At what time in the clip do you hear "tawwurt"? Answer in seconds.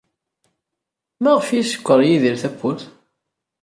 2.41-2.81